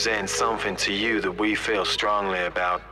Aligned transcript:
present 0.00 0.30
something 0.30 0.76
to 0.76 0.94
you 0.94 1.20
that 1.20 1.32
we 1.32 1.54
feel 1.54 1.84
strongly 1.84 2.40
about. 2.46 2.89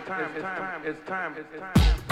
it's 0.00 0.08
time, 0.08 0.82
it's 0.84 1.08
time, 1.08 1.34
it's 1.36 1.58
time. 1.60 2.09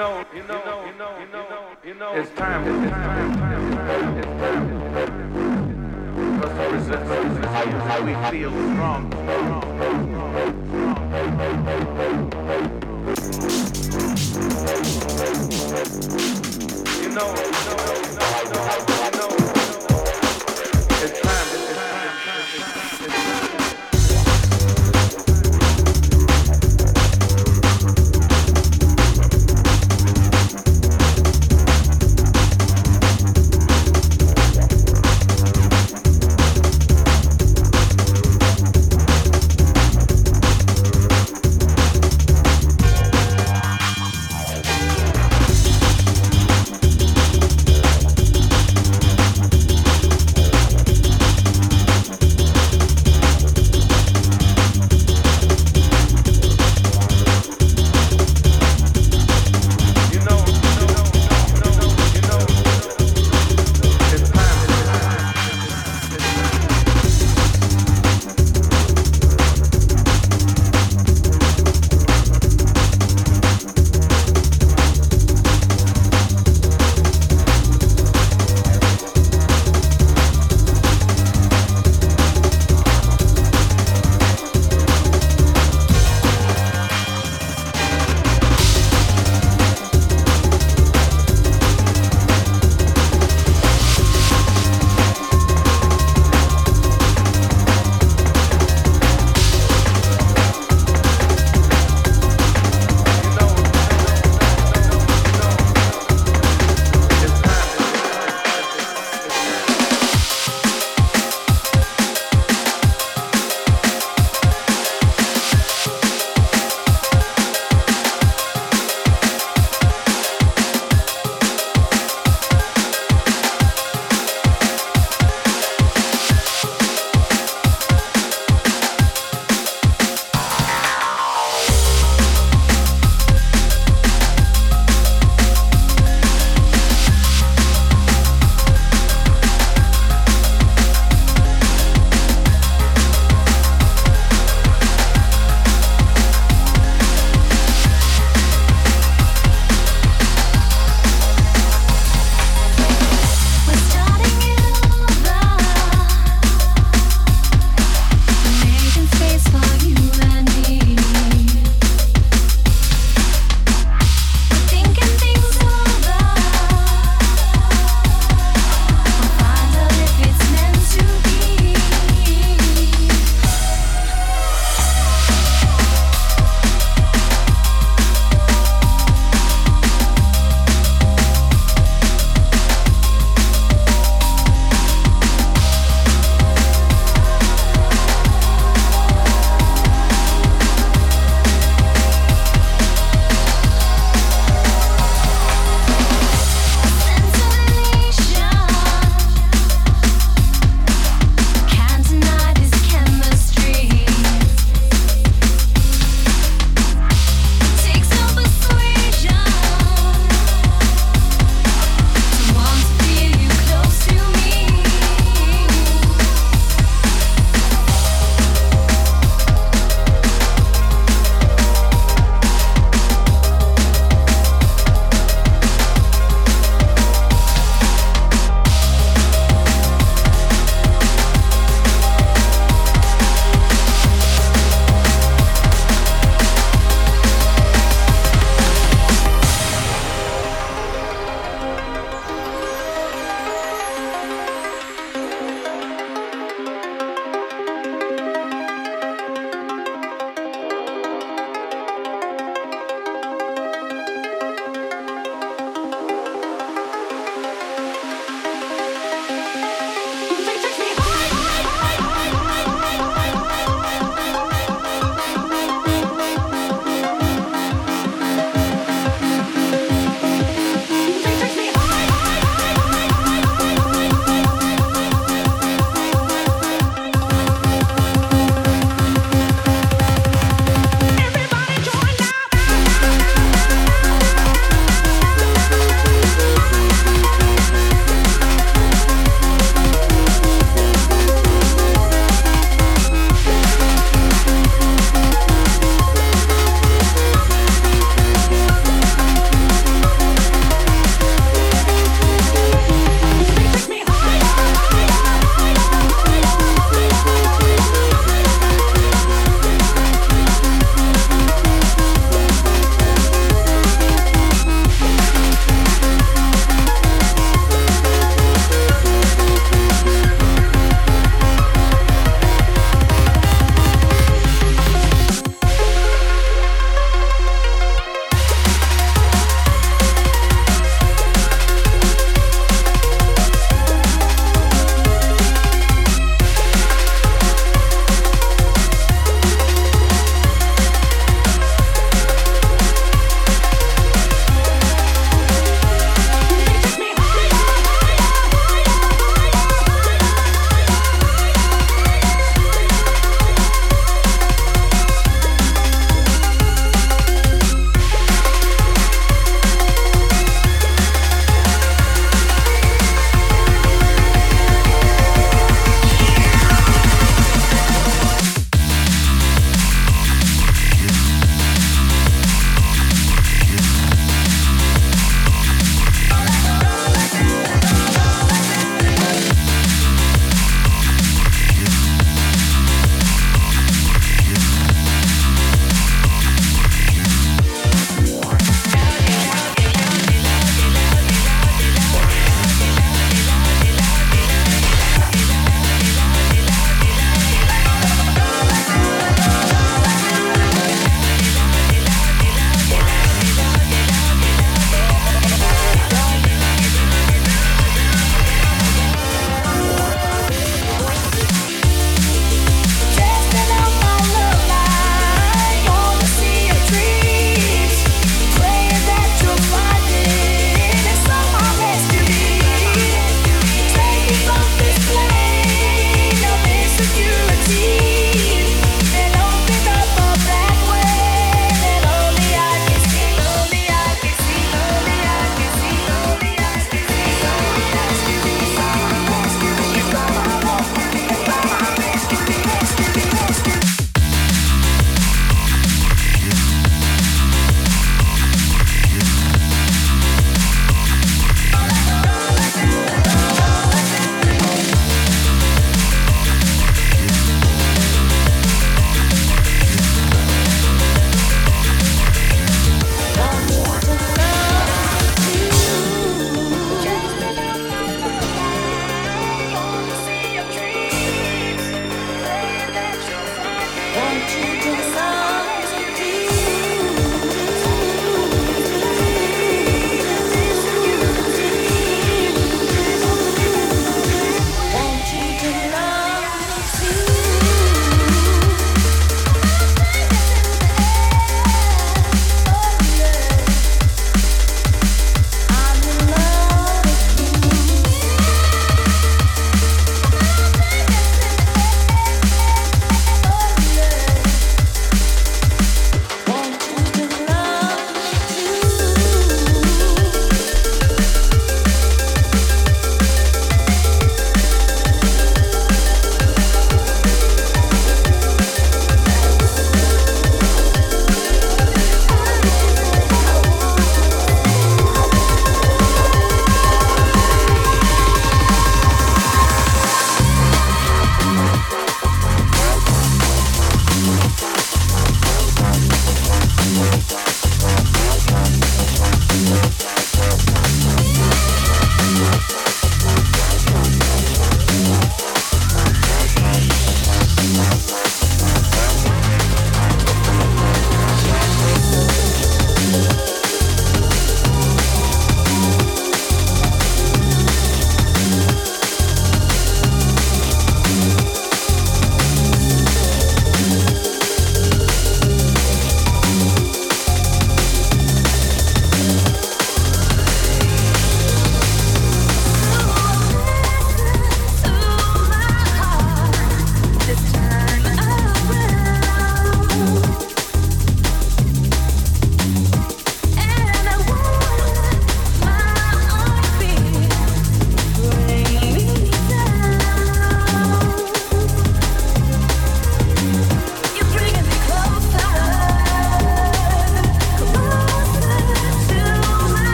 know, 0.00 0.24
you 0.34 0.42
know, 0.44 0.54
you 0.86 0.94
know, 0.96 1.18
you 1.20 1.26
know, 1.30 1.68
you 1.84 1.94
know, 1.94 2.14
it's 2.14 2.30
time, 2.30 2.66
it's 2.66 2.90
time, 2.90 3.36
it's 3.36 3.46
time, 3.46 4.68
it's 6.74 6.86
time, 6.88 7.36
it's 7.36 7.84
time. 7.84 8.06
We 8.06 8.14
feel 8.30 8.50
strong, 8.50 9.12
you 9.12 9.18
know. 9.18 9.60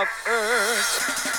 of 0.00 0.08
earth. 0.26 1.29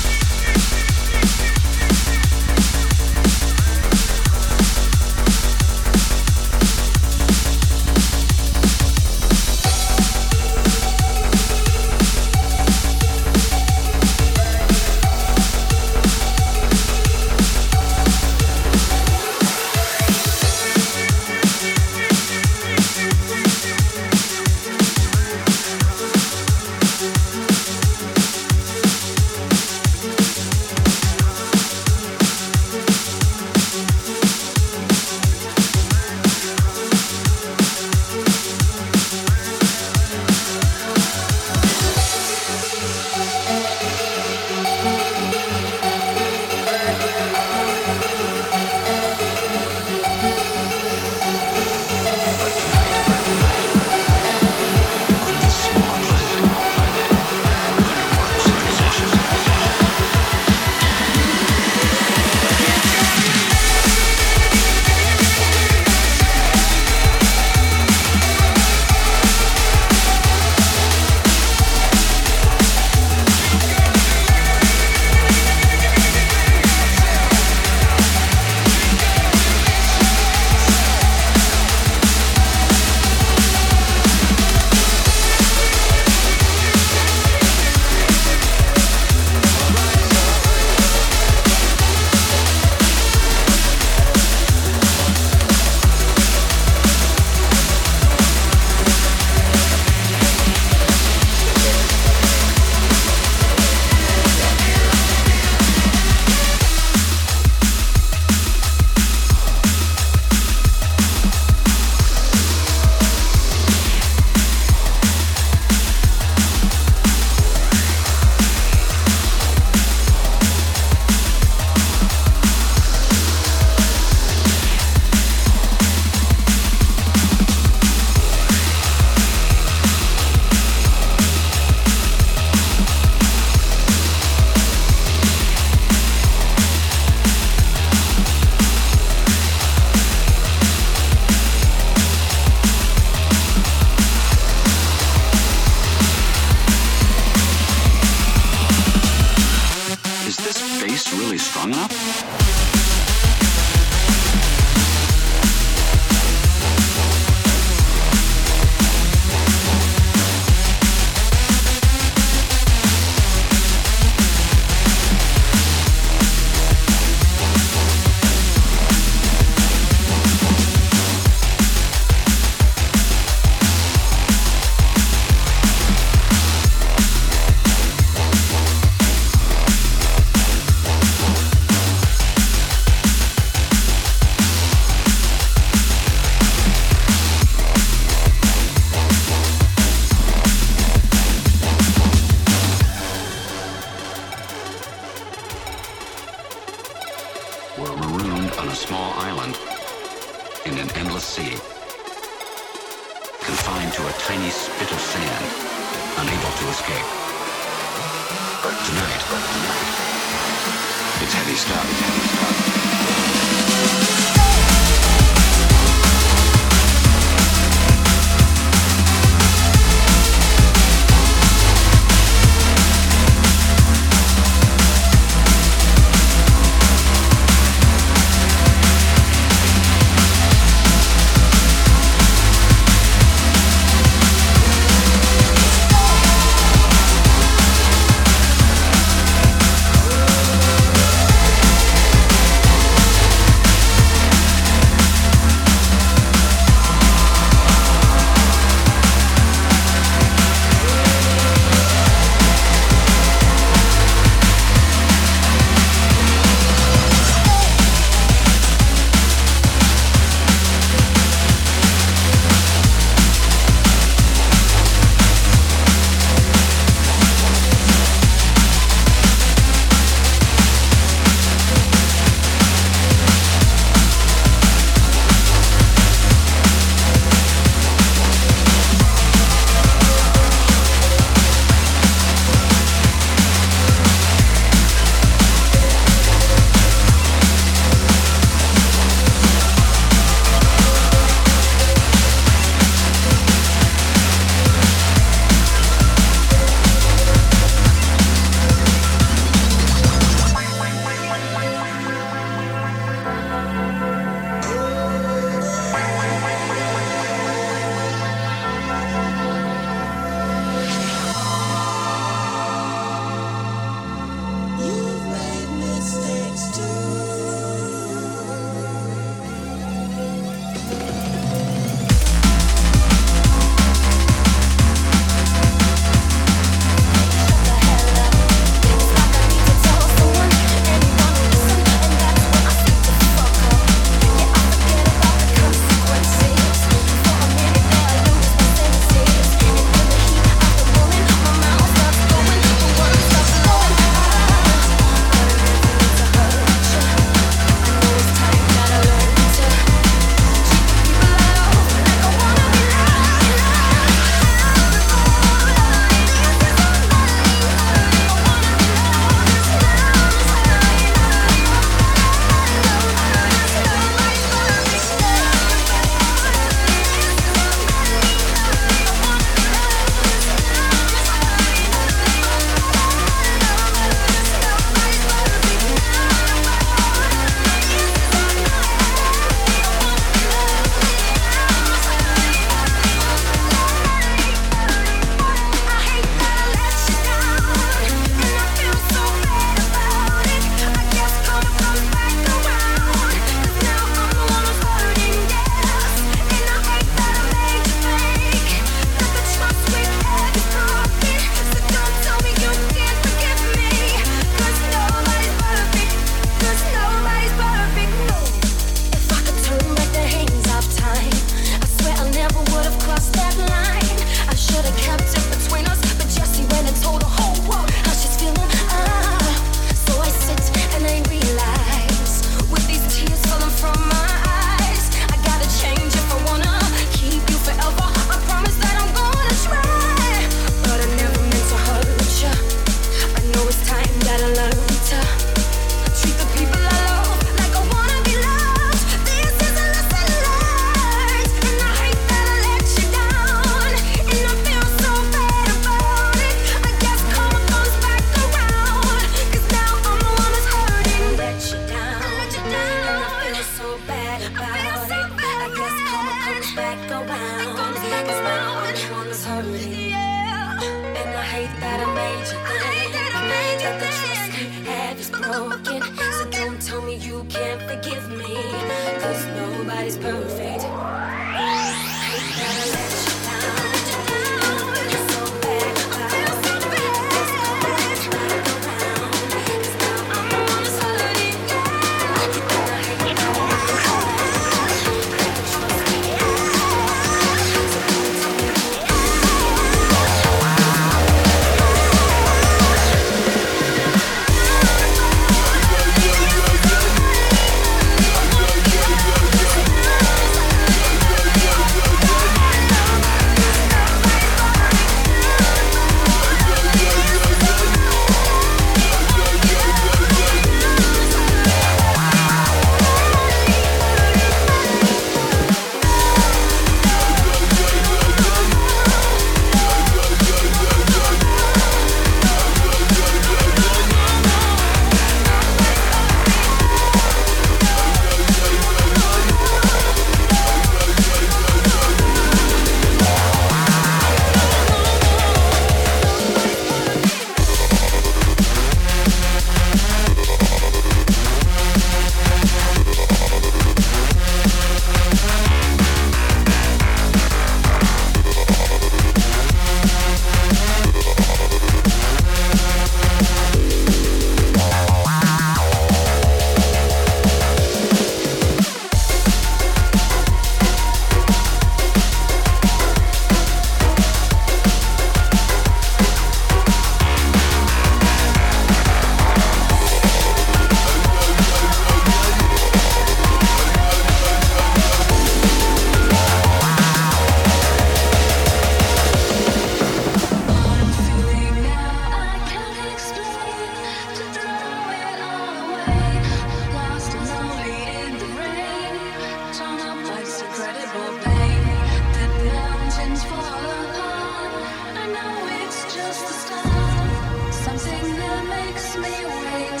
Something 597.72 598.36
that 598.36 598.64
makes 598.70 599.16
me 599.16 599.34
wait 599.46 600.00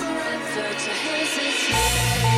forever 0.00 0.68
to 0.84 0.90
hesitate. 1.04 2.35